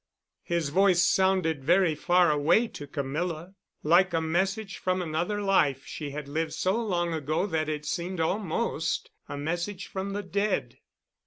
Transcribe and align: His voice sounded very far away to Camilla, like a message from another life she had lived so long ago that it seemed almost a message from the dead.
His 0.41 0.69
voice 0.69 1.03
sounded 1.03 1.63
very 1.63 1.93
far 1.93 2.31
away 2.31 2.67
to 2.69 2.87
Camilla, 2.87 3.53
like 3.83 4.15
a 4.15 4.19
message 4.19 4.77
from 4.77 4.99
another 4.99 5.43
life 5.43 5.85
she 5.85 6.09
had 6.09 6.27
lived 6.27 6.53
so 6.53 6.75
long 6.81 7.13
ago 7.13 7.45
that 7.45 7.69
it 7.69 7.85
seemed 7.85 8.19
almost 8.19 9.11
a 9.29 9.37
message 9.37 9.85
from 9.85 10.13
the 10.13 10.23
dead. 10.23 10.79